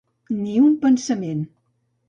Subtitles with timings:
[0.37, 1.47] Ni un pensament.